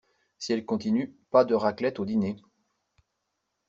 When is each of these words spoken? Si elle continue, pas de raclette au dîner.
Si 0.39 0.51
elle 0.51 0.65
continue, 0.65 1.15
pas 1.29 1.45
de 1.45 1.53
raclette 1.53 1.99
au 1.99 2.05
dîner. 2.05 2.35